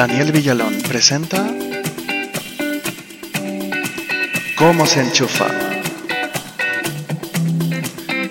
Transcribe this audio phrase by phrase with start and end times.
[0.00, 1.46] Daniel Villalón presenta
[4.56, 5.44] ¿Cómo se enchufa?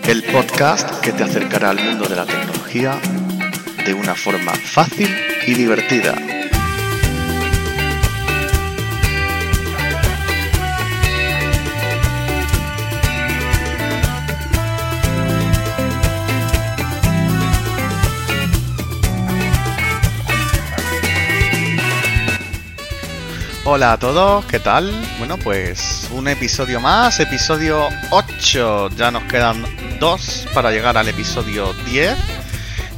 [0.07, 2.99] El podcast que te acercará al mundo de la tecnología
[3.85, 6.38] de una forma fácil y divertida.
[23.71, 24.91] Hola a todos, ¿qué tal?
[25.19, 28.89] Bueno, pues un episodio más, episodio 8.
[28.97, 29.63] Ya nos quedan
[29.99, 32.17] dos para llegar al episodio 10.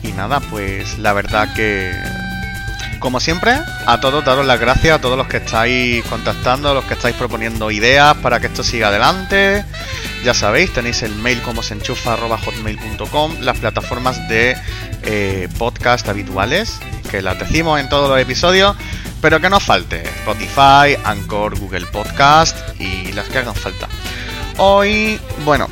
[0.03, 1.91] Y nada, pues la verdad que,
[2.99, 3.51] como siempre,
[3.85, 7.17] a todos daros las gracias, a todos los que estáis contactando, a los que estáis
[7.17, 9.65] proponiendo ideas para que esto siga adelante.
[10.23, 14.55] Ya sabéis, tenéis el mail como se enchufa hotmail.com, las plataformas de
[15.03, 18.77] eh, podcast habituales, que las decimos en todos los episodios.
[19.21, 23.87] Pero que no falte Spotify, Anchor, Google Podcast y las que hagan falta.
[24.57, 25.69] Hoy, bueno,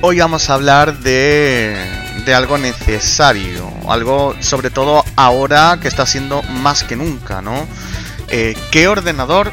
[0.00, 1.76] hoy vamos a hablar de,
[2.24, 7.66] de algo necesario, algo sobre todo ahora que está siendo más que nunca, ¿no?
[8.28, 9.52] Eh, ¿Qué ordenador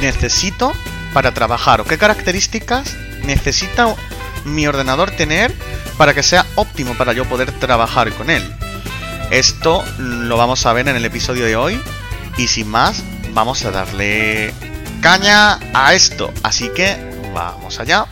[0.00, 0.72] necesito
[1.12, 3.94] para trabajar o qué características necesita
[4.44, 5.54] mi ordenador tener
[5.96, 8.42] para que sea óptimo para yo poder trabajar con él?
[9.32, 11.80] Esto lo vamos a ver en el episodio de hoy.
[12.36, 13.02] Y sin más,
[13.32, 14.52] vamos a darle
[15.00, 16.30] caña a esto.
[16.42, 16.98] Así que
[17.32, 18.04] vamos allá.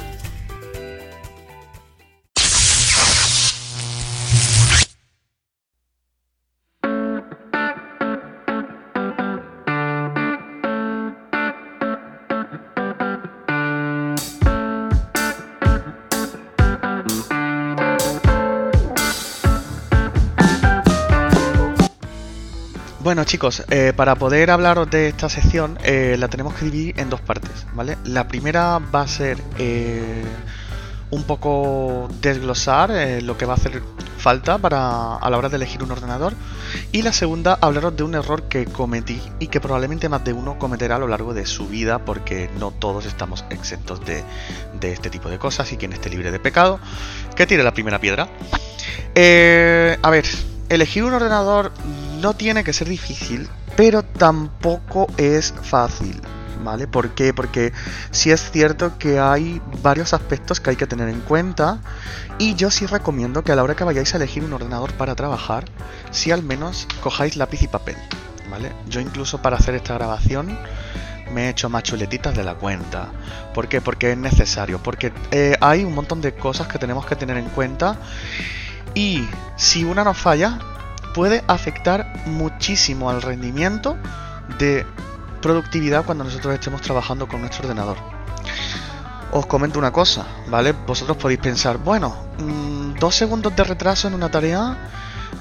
[23.41, 27.23] Chicos, eh, para poder hablaros de esta sección eh, la tenemos que dividir en dos
[27.23, 27.97] partes, ¿vale?
[28.05, 30.23] La primera va a ser eh,
[31.11, 32.91] un poco desglosar
[33.23, 33.83] lo que va a hacer
[34.19, 36.35] falta para a la hora de elegir un ordenador
[36.93, 40.59] y la segunda hablaros de un error que cometí y que probablemente más de uno
[40.59, 44.23] cometerá a lo largo de su vida porque no todos estamos exentos de,
[44.79, 46.79] de este tipo de cosas y quien esté libre de pecado
[47.35, 48.25] que tire la primera piedra.
[49.15, 50.27] a ver,
[50.69, 51.73] elegir un ordenador
[52.21, 56.21] no tiene que ser difícil, pero tampoco es fácil.
[56.63, 56.87] ¿Vale?
[56.87, 57.33] ¿Por qué?
[57.33, 57.73] Porque
[58.11, 61.81] sí es cierto que hay varios aspectos que hay que tener en cuenta
[62.39, 65.15] y yo sí recomiendo que a la hora que vayáis a elegir un ordenador para
[65.15, 65.65] trabajar,
[66.11, 67.97] si al menos cojáis lápiz y papel,
[68.51, 68.73] ¿vale?
[68.91, 70.59] Yo incluso para hacer esta grabación
[71.33, 73.09] me he hecho más chuletitas de la cuenta.
[73.55, 73.81] ¿Por qué?
[73.81, 77.47] Porque es necesario, porque eh, hay un montón de cosas que tenemos que tener en
[77.47, 77.97] cuenta
[78.95, 79.27] y
[79.57, 80.59] si una nos falla,
[81.15, 83.97] puede afectar muchísimo al rendimiento
[84.59, 84.87] de
[85.41, 87.97] productividad cuando nosotros estemos trabajando con nuestro ordenador.
[89.33, 90.73] Os comento una cosa, ¿vale?
[90.73, 94.77] Vosotros podéis pensar, bueno, mm, dos segundos de retraso en una tarea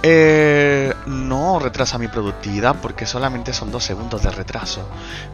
[0.02, 4.88] eh, no retrasa mi productividad porque solamente son dos segundos de retraso.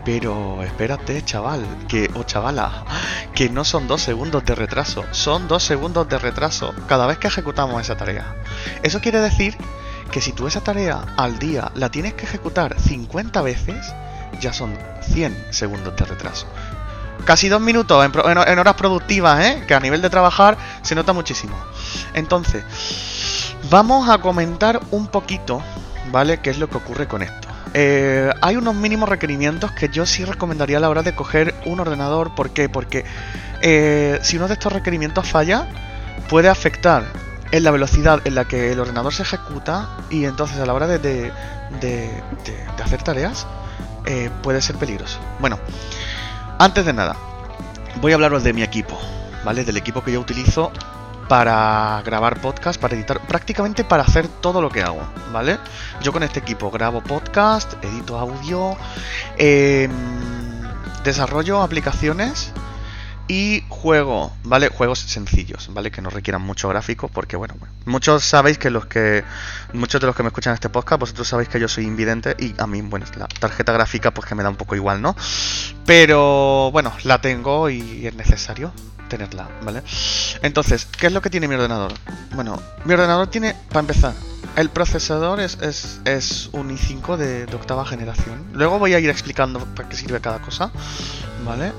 [0.03, 2.83] Pero espérate, chaval, que o chavala,
[3.33, 7.27] que no son dos segundos de retraso, son dos segundos de retraso cada vez que
[7.27, 8.35] ejecutamos esa tarea.
[8.81, 9.55] Eso quiere decir
[10.15, 13.93] que si tú esa tarea al día la tienes que ejecutar 50 veces,
[14.39, 16.47] ya son 100 segundos de retraso.
[17.25, 19.65] Casi dos minutos en, horas productivas, ¿eh?
[19.67, 21.57] que a nivel de trabajar se nota muchísimo.
[22.13, 22.63] Entonces,
[23.69, 25.61] vamos a comentar un poquito,
[26.13, 26.39] ¿vale?
[26.39, 27.49] ¿Qué es lo que ocurre con esto?
[27.73, 31.81] Eh, hay unos mínimos requerimientos que yo sí recomendaría a la hora de coger un
[31.81, 32.35] ordenador.
[32.35, 32.69] ¿Por qué?
[32.69, 33.03] Porque
[33.61, 35.67] eh, si uno de estos requerimientos falla,
[36.29, 37.03] puede afectar
[37.55, 40.87] en la velocidad en la que el ordenador se ejecuta y entonces a la hora
[40.87, 41.31] de,
[42.83, 43.47] hacer tareas
[44.05, 45.19] eh, puede ser peligroso.
[45.39, 45.57] Bueno,
[46.59, 47.15] antes de nada,
[48.01, 48.99] voy a hablaros de mi equipo,
[49.45, 49.63] ¿vale?
[49.63, 50.71] Del equipo que yo utilizo
[51.29, 55.01] para grabar podcast, para editar, prácticamente para hacer todo lo que hago,
[55.31, 55.57] ¿vale?
[56.01, 58.75] Yo con este equipo grabo podcast, edito audio,
[59.37, 59.91] em,
[61.05, 62.51] desarrollo aplicaciones
[63.27, 64.69] y juego, ¿vale?
[64.69, 65.91] Juegos sencillos, ¿vale?
[65.91, 67.55] Que no requieran mucho gráfico, porque bueno,
[67.85, 69.23] muchos sabéis que los que,
[69.73, 72.53] muchos de los que me escuchan este podcast, vosotros sabéis que yo soy invidente y
[72.57, 75.15] a mí, bueno, la tarjeta gráfica pues que me da un poco igual, ¿no?
[75.85, 78.71] Pero bueno, la tengo y es necesario
[79.07, 79.81] tenerla, ¿vale?
[80.41, 81.93] Entonces, ¿qué es lo que tiene mi ordenador?
[82.33, 84.13] Bueno, mi ordenador tiene, para empezar,
[84.55, 85.57] el procesador es,
[86.05, 88.45] es, un i5 de, de octava generación.
[88.53, 90.71] Luego voy a ir explicando para qué sirve cada cosa,
[91.45, 91.71] ¿vale?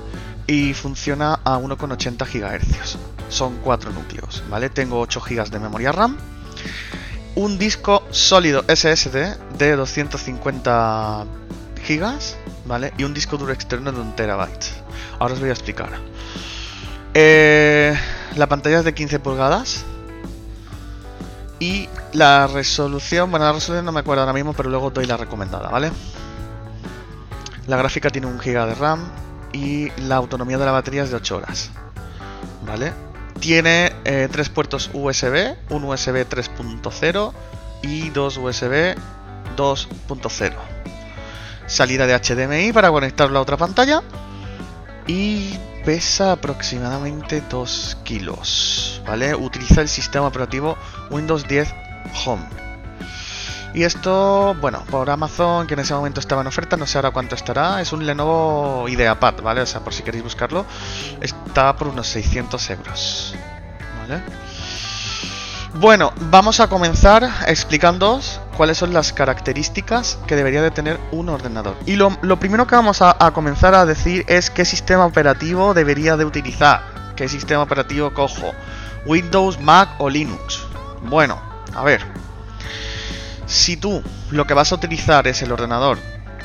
[0.47, 2.97] Y funciona a 1,80 GHz.
[3.29, 4.69] Son cuatro núcleos, ¿vale?
[4.69, 6.17] Tengo 8 GB de memoria RAM
[7.37, 11.25] un disco sólido SSD de 250
[11.83, 12.35] gigas,
[12.65, 12.93] ¿vale?
[12.97, 14.65] Y un disco duro externo de un terabyte.
[15.19, 15.91] Ahora os voy a explicar.
[17.13, 17.95] Eh,
[18.35, 19.85] la pantalla es de 15 pulgadas.
[21.59, 25.17] Y la resolución, bueno, la resolución no me acuerdo ahora mismo, pero luego doy la
[25.17, 25.91] recomendada, ¿vale?
[27.67, 29.26] La gráfica tiene un GB de RAM
[29.57, 31.71] y la autonomía de la batería es de 8 horas,
[32.65, 32.93] ¿vale?
[33.39, 37.33] Tiene eh, tres puertos USB, un USB 3.0
[37.83, 38.95] y dos USB
[39.55, 40.53] 2.0.
[41.65, 44.01] Salida de HDMI para conectarlo a otra pantalla.
[45.05, 49.01] Y pesa aproximadamente 2 kilos.
[49.05, 49.35] ¿Vale?
[49.35, 50.77] Utiliza el sistema operativo
[51.11, 51.73] Windows 10
[52.25, 52.66] Home.
[53.77, 57.11] Y esto, bueno, por Amazon, que en ese momento estaba en oferta, no sé ahora
[57.11, 57.79] cuánto estará.
[57.79, 59.61] Es un Lenovo IdeaPad, ¿vale?
[59.61, 60.65] O sea, por si queréis buscarlo,
[61.21, 63.35] está por unos 600 euros,
[63.99, 64.23] ¿vale?
[65.75, 71.75] Bueno, vamos a comenzar explicándoos cuáles son las características que debería de tener un ordenador.
[71.85, 72.09] Y lo,
[72.39, 76.81] primero que vamos a, comenzar a decir es qué sistema operativo debería de utilizar.
[77.15, 78.53] ¿Qué sistema operativo cojo?
[79.05, 80.65] Windows, Mac o Linux.
[81.03, 81.39] Bueno,
[81.75, 82.26] a ver,
[83.47, 85.97] si tú lo que vas a utilizar es el ordenador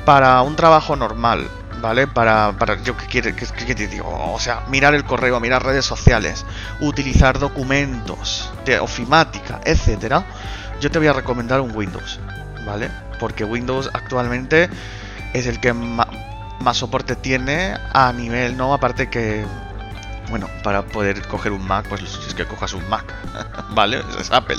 [0.04, 1.48] para un trabajo normal,
[1.80, 2.06] ¿vale?
[2.06, 5.84] Para, para yo que quiere, que, te digo, o sea, mirar el correo, mirar redes
[5.84, 6.46] sociales,
[6.80, 10.24] utilizar documentos de ofimática, etcétera,
[10.80, 12.20] yo te voy a recomendar un Windows,
[12.64, 12.88] ¿vale?
[13.20, 14.70] Porque Windows actualmente
[15.32, 18.74] es el que más soporte tiene a nivel, ¿no?
[18.74, 19.44] Aparte que
[20.28, 23.04] bueno, para poder coger un Mac, pues lo suyo es que cojas un Mac,
[23.70, 24.02] ¿vale?
[24.20, 24.58] Es Apple.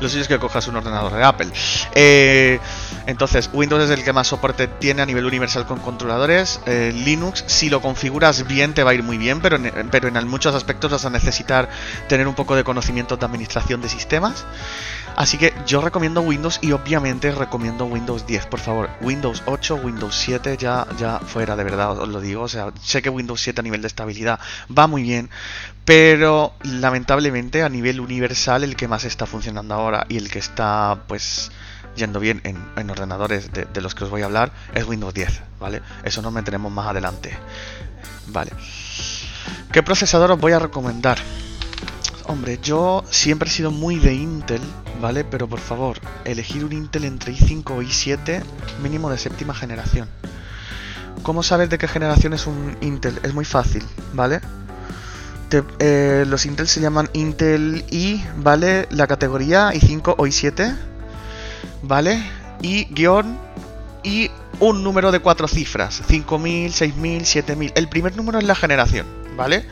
[0.00, 1.48] Lo suyo es que cojas un ordenador de Apple.
[1.94, 2.58] Eh,
[3.06, 6.60] entonces, Windows es el que más soporte tiene a nivel universal con controladores.
[6.66, 10.08] Eh, Linux, si lo configuras bien, te va a ir muy bien, pero en, pero
[10.08, 11.68] en muchos aspectos vas a necesitar
[12.08, 14.44] tener un poco de conocimiento de administración de sistemas.
[15.16, 18.90] Así que yo recomiendo Windows y obviamente recomiendo Windows 10, por favor.
[19.00, 22.42] Windows 8, Windows 7 ya, ya fuera, de verdad os lo digo.
[22.42, 24.40] O sea, sé que Windows 7 a nivel de estabilidad
[24.76, 25.30] va muy bien,
[25.84, 31.04] pero lamentablemente a nivel universal el que más está funcionando ahora y el que está
[31.06, 31.50] pues
[31.96, 35.42] yendo bien en, ordenadores de, de, los que os voy a hablar es Windows 10,
[35.60, 35.80] ¿vale?
[36.02, 37.36] Eso nos meteremos más adelante.
[38.28, 38.50] Vale.
[39.72, 41.18] ¿Qué procesador os voy a recomendar?
[42.26, 44.62] Hombre, yo siempre he sido muy de Intel,
[45.00, 45.24] ¿vale?
[45.24, 48.42] Pero por favor, elegir un Intel entre i5 o i7
[48.82, 50.08] mínimo de séptima generación.
[51.22, 53.20] ¿Cómo sabes de qué generación es un Intel?
[53.22, 53.84] Es muy fácil,
[54.14, 54.40] ¿vale?
[55.78, 58.88] Eh, los Intel se llaman Intel i, ¿vale?
[58.90, 60.74] La categoría i5 o i7,
[61.82, 62.22] ¿vale?
[62.62, 63.38] Y guion
[64.02, 64.30] y
[64.60, 67.72] un número de cuatro cifras, 5000, 6000, 7000.
[67.74, 69.06] El primer número es la generación,
[69.36, 69.66] ¿vale?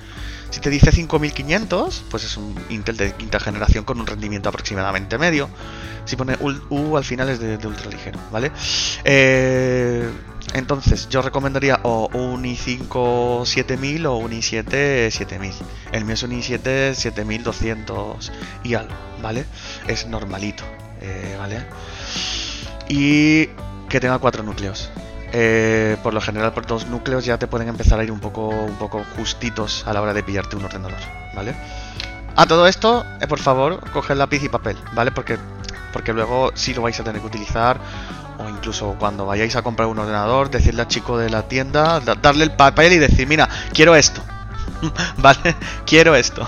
[0.53, 5.17] Si te dice 5500, pues es un Intel de quinta generación con un rendimiento aproximadamente
[5.17, 5.49] medio.
[6.05, 6.37] Si pone
[6.69, 8.53] U, al final es de, ultra ligero, ¿vale?
[9.03, 10.11] Eh,
[10.53, 15.55] entonces, yo recomendaría o un i5 7000 o un i7 7000.
[15.91, 18.33] El mío es un i7 7200
[18.63, 19.47] y algo, ¿vale?
[19.89, 20.65] Es normalito,
[21.01, 21.65] eh, ¿vale?
[22.91, 23.47] Y
[23.89, 24.91] que tenga cuatro núcleos.
[25.35, 28.49] Eh, por lo general por dos núcleos ya te pueden empezar a ir un poco,
[28.49, 30.99] un poco justitos a la hora de pillarte un ordenador,
[31.35, 31.55] ¿vale?
[32.37, 35.11] A todo esto, eh, por favor, coge lápiz y papel, ¿vale?
[35.11, 35.39] Porque,
[35.93, 37.79] porque luego sí lo vais a tener que utilizar
[38.39, 42.45] o incluso cuando vayáis a comprar un ordenador, decirle al chico de la tienda, darle
[42.45, 44.23] el papel y decir, mira, quiero esto,
[45.17, 45.57] ¿vale?
[45.87, 46.47] quiero esto.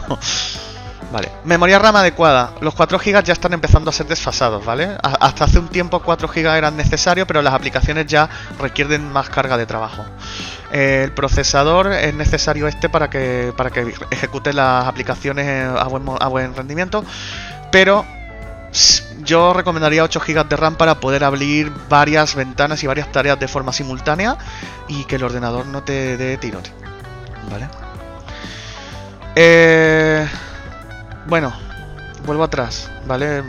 [1.14, 2.54] Vale, memoria RAM adecuada.
[2.60, 4.98] Los 4 GB ya están empezando a ser desfasados, ¿vale?
[5.00, 8.28] hasta hace un tiempo 4 GB eran necesarios, pero las aplicaciones ya
[8.58, 10.04] requieren más carga de trabajo.
[10.72, 16.26] el procesador es necesario este para que, para que ejecute las aplicaciones a buen, a
[16.26, 17.04] buen rendimiento,
[17.70, 18.04] pero
[19.22, 23.46] yo recomendaría 8 GB de RAM para poder abrir varias ventanas y varias tareas de
[23.46, 24.36] forma simultánea
[24.88, 26.72] y que el ordenador no te dé tirote.
[27.52, 27.68] ¿Vale?
[29.36, 30.26] Eh,
[31.26, 31.52] bueno,
[32.26, 33.42] vuelvo atrás, ¿vale?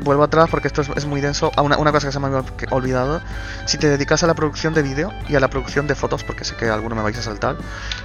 [0.00, 1.52] Vuelvo atrás porque esto es, muy denso.
[1.56, 3.20] Una, una, cosa que se me había olvidado.
[3.66, 6.44] Si te dedicas a la producción de vídeo y a la producción de fotos, porque
[6.44, 7.56] sé que alguno me vais a saltar,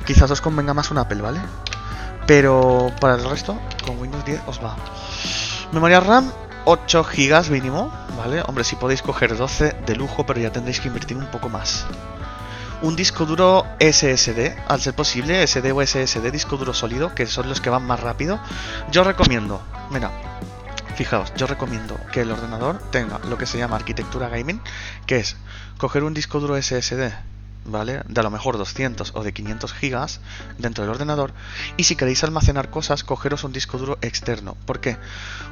[0.05, 1.39] quizás os convenga más un Apple, ¿vale?
[2.27, 4.75] Pero para el resto, con Windows 10 os va.
[5.71, 6.31] Memoria RAM,
[6.65, 8.43] 8 GB mínimo, ¿vale?
[8.45, 11.87] Hombre, si podéis coger 12 de lujo, pero ya tendréis que invertir un poco más
[12.81, 17.49] un disco duro SSD, al ser posible, SD o SSD, disco duro sólido, que son
[17.49, 18.39] los que van más rápido.
[18.91, 20.11] Yo recomiendo, mira,
[20.95, 24.61] fijaos, yo recomiendo que el ordenador tenga lo que se llama arquitectura gaming,
[25.05, 25.37] que es
[25.77, 27.11] coger un disco duro SSD,
[27.65, 28.01] ¿vale?
[28.07, 30.19] De a lo mejor 200 o de 500 gigas
[30.57, 31.33] dentro del ordenador.
[31.77, 34.55] Y si queréis almacenar cosas, cogeros un disco duro externo.
[34.65, 34.97] ¿Por qué?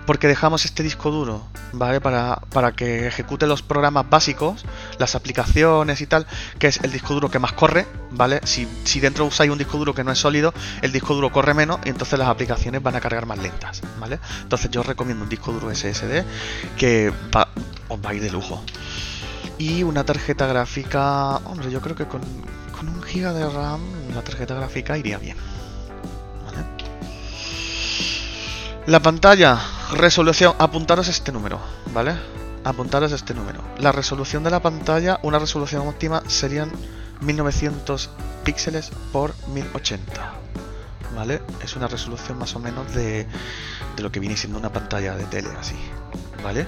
[0.06, 2.02] Porque dejamos este disco duro, ¿vale?
[2.02, 4.66] Para, para que ejecute los programas básicos,
[5.00, 6.26] las aplicaciones y tal,
[6.60, 8.42] que es el disco duro que más corre, ¿vale?
[8.44, 11.54] Si, si dentro usáis un disco duro que no es sólido, el disco duro corre
[11.54, 14.20] menos y entonces las aplicaciones van a cargar más lentas, ¿vale?
[14.42, 16.24] Entonces yo recomiendo un disco duro SSD
[16.78, 17.50] que va,
[17.88, 18.64] os va a ir de lujo.
[19.58, 22.22] Y una tarjeta gráfica, hombre, yo creo que con,
[22.78, 23.82] con un giga de RAM
[24.14, 25.38] la tarjeta gráfica iría bien.
[28.88, 29.60] La pantalla,
[29.94, 31.60] resolución, apuntaros este número,
[31.92, 32.14] ¿vale?
[32.66, 33.62] Apuntaros este número.
[33.78, 36.72] La resolución de la pantalla, una resolución óptima serían
[37.22, 38.10] 1900
[38.44, 40.34] píxeles por 1080.
[41.16, 41.44] ¿Vale?
[41.64, 43.28] Es una resolución más o menos de,
[43.96, 45.76] de lo que viene siendo una pantalla de tele así.
[46.44, 46.66] ¿Vale?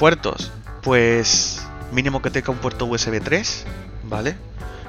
[0.00, 0.50] Puertos,
[0.82, 3.64] pues mínimo que tenga un puerto USB 3,
[4.08, 4.36] ¿vale?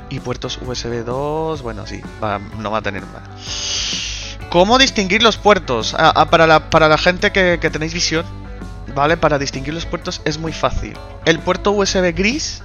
[0.10, 2.02] Y puertos USB 2, bueno, sí,
[2.58, 4.38] no va a tener más.
[4.50, 5.94] ¿Cómo distinguir los puertos?
[5.94, 8.26] Ah, ah, para, la, para la gente que, que tenéis visión,
[8.98, 9.16] ¿vale?
[9.16, 10.98] Para distinguir los puertos es muy fácil.
[11.26, 12.64] El puerto USB gris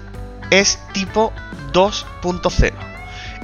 [0.51, 1.33] es tipo
[1.73, 2.73] 2.0.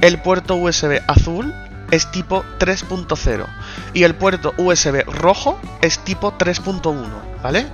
[0.01, 1.53] El puerto USB azul
[1.91, 3.45] es tipo 3.0.
[3.93, 7.67] Y el puerto USB rojo es tipo 3.1, ¿vale?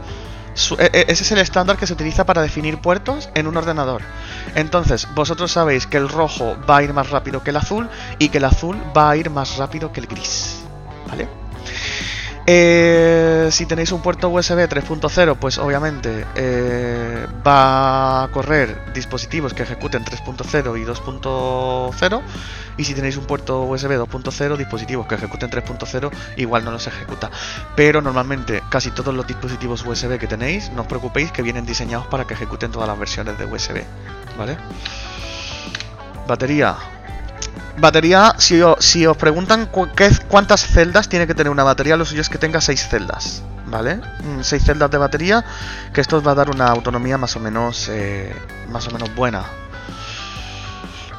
[0.80, 4.02] E, e, ese es el estándar que se utiliza para definir puertos en un ordenador.
[4.56, 8.30] Entonces, vosotros sabéis que el rojo va a ir más rápido que el azul y
[8.30, 10.62] que el azul va a ir más rápido que el gris.
[11.08, 11.45] ¿Vale?
[12.48, 19.64] Eh, si tenéis un puerto USB 3.0, pues obviamente eh, va a correr dispositivos que
[19.64, 22.22] ejecuten 3.0 y 2.0.
[22.78, 27.32] Y si tenéis un puerto USB 2.0, dispositivos que ejecuten 3.0, igual no los ejecuta.
[27.76, 32.06] Pero normalmente casi todos los dispositivos USB que tenéis, no os preocupéis que vienen diseñados
[32.08, 33.84] para que ejecuten todas las versiones de USB.
[34.38, 34.58] ¿Vale?
[36.28, 36.76] Batería,
[37.78, 42.38] Batería, si, os preguntan cuántas celdas tiene que tener una batería, lo suyo es que
[42.38, 44.00] tenga 6 celdas, ¿vale?
[44.42, 45.44] 6 mm, celdas de batería,
[45.94, 48.34] que esto os va a dar una autonomía más o menos, eh,
[48.70, 49.44] más o menos buena.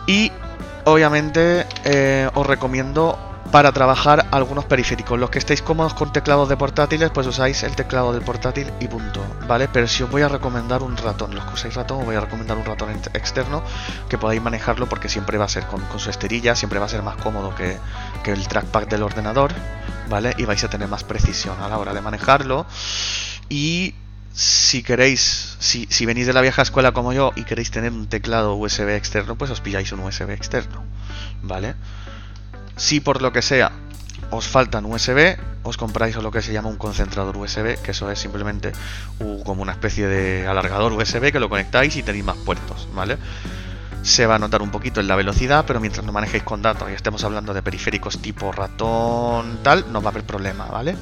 [0.06, 0.32] Y
[0.84, 3.18] obviamente eh, os recomiendo
[3.50, 5.18] para trabajar algunos periféricos.
[5.18, 8.88] Los que estéis cómodos con teclados de portátiles, pues usáis el teclado del portátil y
[8.88, 9.68] punto, ¿vale?
[9.68, 12.20] Pero si os voy a recomendar un ratón, los que usáis ratón, os voy a
[12.20, 13.62] recomendar un ratón externo
[14.08, 17.02] que podáis manejarlo porque siempre va a ser con, su esterilla, siempre va a ser
[17.02, 17.78] más cómodo que,
[18.30, 19.52] el trackpad del ordenador,
[20.08, 20.34] ¿vale?
[20.36, 22.66] Y vais a tener más precisión a la hora de manejarlo.
[23.48, 23.94] Y
[24.32, 28.08] si queréis, si, si, venís de la vieja escuela como yo y queréis tener un
[28.08, 30.84] teclado USB externo, pues os pilláis un USB externo,
[31.42, 31.76] ¿vale?
[32.76, 33.72] Si por lo que sea
[34.30, 38.18] os faltan USB, os compráis lo que se llama un concentrador USB, que eso es
[38.18, 38.72] simplemente
[39.44, 43.18] como una especie de alargador USB que lo conectáis y tenéis más puertos, ¿vale?
[44.02, 46.88] Se va a notar un poquito en la velocidad, pero mientras no manejéis con datos
[46.90, 50.96] y estemos hablando de periféricos tipo ratón, tal, no va a haber problema, ¿vale?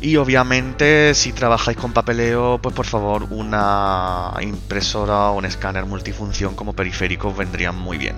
[0.00, 6.54] Y obviamente, si trabajáis con papeleo, pues por favor, una impresora o un escáner multifunción
[6.54, 8.16] como periférico vendrían muy bien.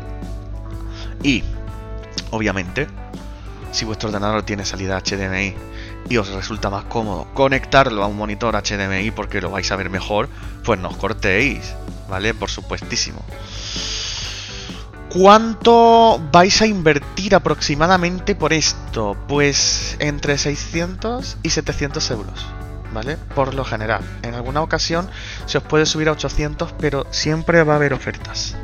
[1.22, 1.42] Y
[2.30, 2.86] Obviamente,
[3.72, 5.54] si vuestro ordenador tiene salida HDMI
[6.08, 9.90] y os resulta más cómodo conectarlo a un monitor HDMI porque lo vais a ver
[9.90, 10.28] mejor,
[10.64, 11.74] pues no os cortéis,
[12.08, 12.34] ¿vale?
[12.34, 13.22] Por supuestísimo.
[15.10, 19.16] ¿Cuánto vais a invertir aproximadamente por esto?
[19.26, 22.46] Pues entre 600 y 700 euros,
[22.92, 23.16] ¿vale?
[23.34, 24.02] Por lo general.
[24.22, 25.10] En alguna ocasión
[25.46, 28.54] se os puede subir a 800, pero siempre va a haber ofertas.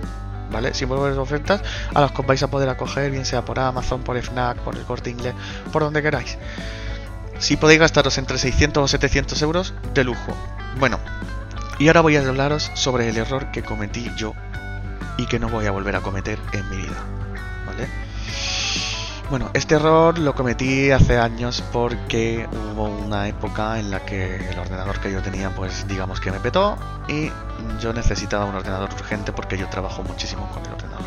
[0.51, 0.75] ¿Vale?
[0.75, 1.63] Si vuelvo ofertas
[1.95, 4.83] a las que vais a poder acoger, bien sea por Amazon, por FNAC, por el
[4.83, 5.35] corte inglés,
[5.73, 6.39] por donde queráis.
[7.39, 10.37] Si podéis gastaros entre 600 o 700 euros, de lujo.
[10.79, 10.99] Bueno,
[11.79, 14.35] y ahora voy a hablaros sobre el error que cometí yo
[15.19, 16.97] y que no voy a volver a cometer en mi vida,
[17.67, 17.89] ¿vale?
[19.29, 24.57] Bueno, este error lo cometí hace años porque hubo una época en la que el
[24.57, 26.79] ordenador que yo tenía, pues digamos que me petó
[27.09, 27.33] y
[27.81, 31.05] yo necesitaba un ordenador urgente porque yo trabajo muchísimo con el ordenador,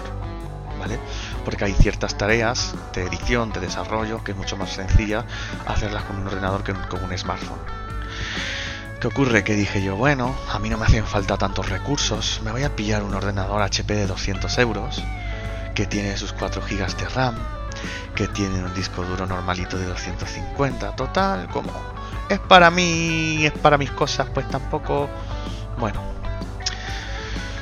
[0.77, 0.99] ¿vale?
[1.45, 5.23] Porque hay ciertas tareas de edición, de desarrollo, que es mucho más sencilla
[5.65, 7.59] hacerlas con un ordenador que con un smartphone.
[8.99, 9.45] ¿Qué ocurre?
[9.45, 12.75] Que dije yo, bueno, a mí no me hacen falta tantos recursos, me voy a
[12.75, 15.01] pillar un ordenador HP de 200 euros,
[15.73, 17.35] que tiene sus 4 GB de RAM,
[18.15, 21.71] que tiene un disco duro normalito de 250, total, como
[22.29, 25.09] es para mí, es para mis cosas, pues tampoco,
[25.77, 25.99] bueno.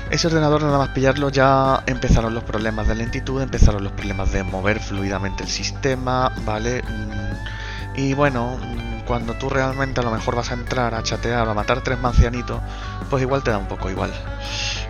[0.10, 4.44] Ese ordenador nada más pillarlo ya empezaron los problemas de lentitud, empezaron los problemas de
[4.44, 6.82] mover fluidamente el sistema, ¿vale?
[6.82, 8.58] Mm, y bueno,
[9.08, 11.98] cuando tú realmente a lo mejor vas a entrar a chatear o a matar tres
[12.00, 12.62] mancianitos,
[13.10, 14.12] pues igual te da un poco igual.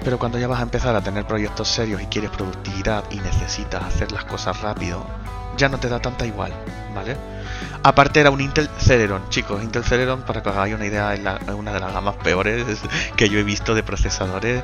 [0.04, 3.84] Pero cuando ya vas a empezar a tener proyectos serios y quieres productividad y necesitas
[3.84, 5.06] hacer las cosas rápido,
[5.58, 6.54] ya no te da tanta igual,
[6.94, 7.18] ¿vale?
[7.84, 11.22] Aparte era un Intel Celeron, chicos, Intel Celeron, para que os hagáis una idea, es
[11.54, 12.66] una de las gamas peores
[13.16, 14.64] que yo he visto de procesadores,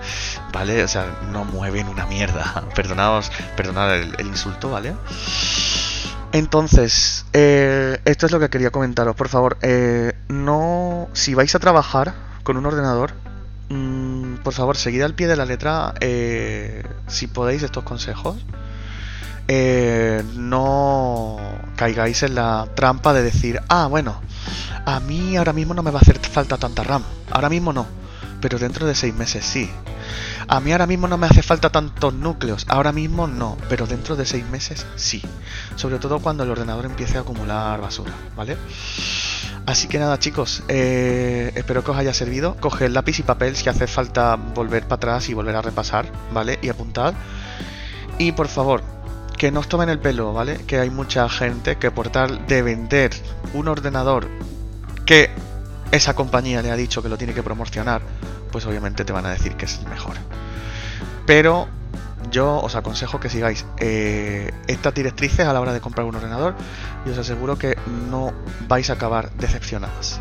[0.51, 0.83] ¿vale?
[0.83, 2.63] O sea, no mueven una mierda.
[2.75, 4.95] Perdonaos, perdonad el, insulto, ¿vale?
[6.33, 9.15] Entonces, eh, esto es lo que quería comentaros.
[9.15, 11.07] Por favor, eh, no.
[11.13, 13.13] Si vais a trabajar con un ordenador,
[13.69, 18.43] mm, por favor, seguid al pie de la letra, eh, si podéis, estos consejos.
[19.47, 21.37] Eh, no
[21.75, 24.19] caigáis en la trampa de decir, ah, bueno,
[24.85, 27.03] a mí ahora mismo no me va a hacer falta tanta RAM.
[27.29, 27.85] Ahora mismo no,
[28.41, 29.69] pero dentro de seis meses sí.
[30.47, 34.15] A mí ahora mismo no me hace falta tantos núcleos, ahora mismo no, pero dentro
[34.15, 35.21] de seis meses sí.
[35.75, 38.57] Sobre todo cuando el ordenador empiece a acumular basura, ¿vale?
[39.65, 42.55] Así que nada chicos, eh, espero que os haya servido.
[42.59, 46.59] Coged lápiz y papel si hace falta volver para atrás y volver a repasar, ¿vale?
[46.61, 47.13] Y apuntad.
[48.19, 48.83] Y por favor,
[49.37, 50.57] que no os tomen el pelo, ¿vale?
[50.67, 53.11] Que hay mucha gente que por tal de vender
[53.53, 54.27] un ordenador
[55.05, 55.29] que
[55.91, 58.01] esa compañía le ha dicho que lo tiene que promocionar,
[58.53, 60.15] pues obviamente te van a decir que es el mejor.
[61.25, 61.67] Pero
[62.31, 66.55] yo os aconsejo que sigáis eh, estas directrices a la hora de comprar un ordenador
[67.05, 67.75] y os aseguro que
[68.09, 68.31] no
[68.67, 70.19] vais a acabar decepcionados.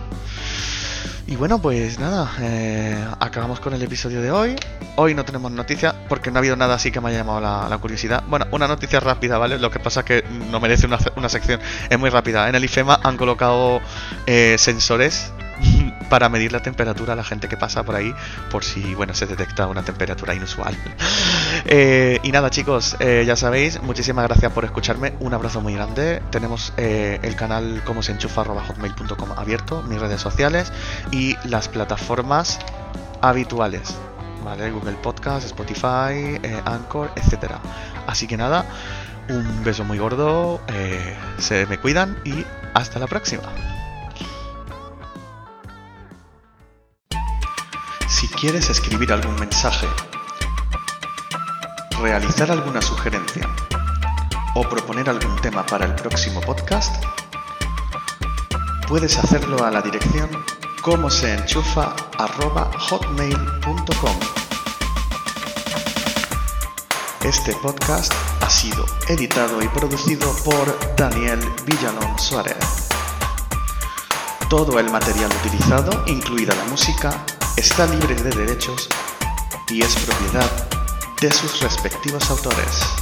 [1.26, 4.56] Y bueno, pues nada, eh, acabamos con el episodio de hoy.
[4.96, 7.78] Hoy no tenemos noticias porque no ha habido nada así que me haya llamado la,
[7.78, 8.24] curiosidad.
[8.28, 9.58] Bueno, una noticia rápida, ¿vale?
[9.58, 11.60] Lo que pasa es que no merece una, sección.
[11.88, 12.48] Es muy rápida.
[12.48, 13.80] En el IFEMA han colocado
[14.26, 15.32] eh, sensores
[16.12, 18.14] para medir la temperatura a la gente que pasa por ahí,
[18.50, 20.76] por si, bueno, se detecta una temperatura inusual.
[21.64, 26.20] Eh, y nada, chicos, eh, ya sabéis, muchísimas gracias por escucharme, un abrazo muy grande.
[26.30, 30.72] Tenemos eh, el canal como se enchufa hotmail.com abierto, mis redes sociales
[31.12, 32.58] y las plataformas
[33.20, 33.96] habituales.
[34.44, 34.70] ¿Vale?
[34.70, 37.60] Google Podcast, Spotify, Anchor, etcétera.
[38.06, 38.64] Así que nada,
[39.28, 40.60] un beso muy gordo,
[41.38, 43.44] se me cuidan y hasta la próxima.
[48.22, 49.84] Si quieres escribir algún mensaje,
[52.00, 53.52] realizar alguna sugerencia
[54.54, 57.04] o proponer algún tema para el próximo podcast,
[58.86, 60.30] puedes hacerlo a la dirección
[60.82, 61.34] como se.
[67.24, 72.88] Este podcast ha sido editado y producido por Daniel Villalón Suárez.
[74.48, 78.88] Todo el material utilizado, incluida la música, está libre de derechos
[79.68, 80.50] y es propiedad
[81.20, 83.01] de sus respectivos autores.